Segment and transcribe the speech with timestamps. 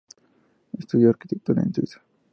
[0.79, 2.01] Estudió arquitectura en Suiza.